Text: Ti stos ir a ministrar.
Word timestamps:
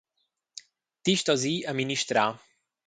Ti 1.03 1.13
stos 1.21 1.47
ir 1.53 1.61
a 1.69 1.77
ministrar. 1.83 2.27